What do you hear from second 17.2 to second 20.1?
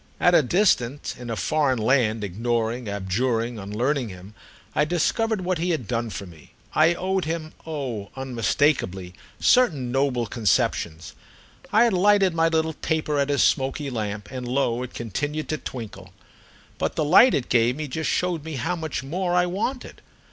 it gave me just showed me how much more I wanted.